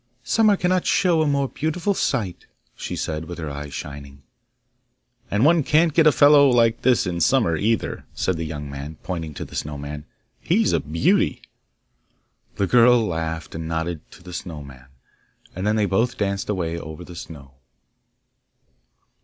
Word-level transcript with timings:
'Summer 0.23 0.57
cannot 0.57 0.87
show 0.87 1.21
a 1.21 1.27
more 1.27 1.47
beautiful 1.47 1.93
sight,' 1.93 2.47
she 2.75 2.95
said, 2.95 3.25
with 3.25 3.37
her 3.37 3.51
eyes 3.51 3.71
shining. 3.71 4.23
'And 5.29 5.45
one 5.45 5.61
can't 5.61 5.93
get 5.93 6.07
a 6.07 6.11
fellow 6.11 6.49
like 6.49 6.81
this 6.81 7.05
in 7.05 7.21
summer 7.21 7.55
either,' 7.55 8.05
said 8.15 8.35
the 8.35 8.43
young 8.43 8.67
man, 8.67 8.97
pointing 9.03 9.35
to 9.35 9.45
the 9.45 9.55
Snow 9.55 9.77
man. 9.77 10.05
'He's 10.39 10.73
a 10.73 10.79
beauty!' 10.79 11.43
The 12.55 12.65
girl 12.65 13.05
laughed, 13.05 13.53
and 13.53 13.67
nodded 13.67 14.09
to 14.13 14.23
the 14.23 14.33
Snow 14.33 14.63
man, 14.63 14.87
and 15.55 15.67
then 15.67 15.75
they 15.75 15.85
both 15.85 16.17
danced 16.17 16.49
away 16.49 16.79
over 16.79 17.03
the 17.05 17.15
snow. 17.15 17.53